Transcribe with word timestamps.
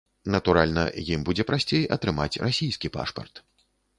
Натуральна, 0.35 0.85
ім 1.15 1.25
будзе 1.27 1.45
прасцей 1.51 1.83
атрымаць 1.97 2.39
расійскі 2.47 2.93
пашпарт. 2.99 3.45